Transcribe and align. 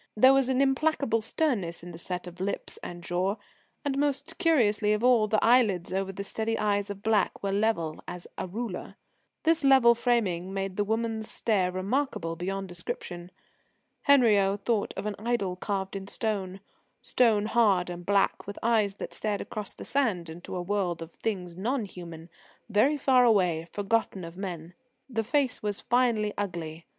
There 0.17 0.33
was 0.33 0.49
an 0.49 0.61
implacable 0.63 1.21
sternness 1.21 1.83
in 1.83 1.91
the 1.91 1.99
set 1.99 2.25
of 2.25 2.39
lips 2.41 2.77
and 2.81 3.03
jaw, 3.03 3.35
and, 3.85 3.99
most 3.99 4.39
curious 4.39 4.81
of 4.81 5.03
all, 5.03 5.27
the 5.27 5.37
eyelids 5.45 5.93
over 5.93 6.11
the 6.11 6.23
steady 6.23 6.57
eyes 6.57 6.89
of 6.89 7.03
black 7.03 7.43
were 7.43 7.51
level 7.51 8.01
as 8.07 8.25
a 8.35 8.47
ruler. 8.47 8.95
This 9.43 9.63
level 9.63 9.93
framing 9.93 10.51
made 10.55 10.75
the 10.75 10.83
woman's 10.83 11.29
stare 11.29 11.71
remarkable 11.71 12.35
beyond 12.35 12.67
description. 12.67 13.29
Henriot 14.07 14.65
thought 14.65 14.91
of 14.97 15.05
an 15.05 15.13
idol 15.19 15.55
carved 15.55 15.95
in 15.95 16.07
stone, 16.07 16.61
stone 17.03 17.45
hard 17.45 17.91
and 17.91 18.03
black, 18.03 18.47
with 18.47 18.57
eyes 18.63 18.95
that 18.95 19.13
stared 19.13 19.39
across 19.39 19.71
the 19.71 19.85
sand 19.85 20.31
into 20.31 20.55
a 20.55 20.63
world 20.63 21.03
of 21.03 21.11
things 21.11 21.55
non 21.55 21.85
human, 21.85 22.27
very 22.69 22.97
far 22.97 23.23
away, 23.23 23.67
forgotten 23.71 24.23
of 24.23 24.35
men. 24.35 24.73
The 25.07 25.23
face 25.23 25.61
was 25.61 25.79
finely 25.79 26.33
ugly. 26.39 26.87